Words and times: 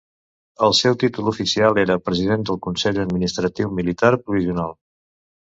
El 0.67 0.71
seu 0.77 0.95
títol 1.03 1.29
oficial 1.31 1.77
era 1.83 1.99
President 2.07 2.47
del 2.51 2.59
Consell 2.69 3.03
Administratiu 3.05 3.73
Militar 3.81 4.13
Provisional. 4.25 4.79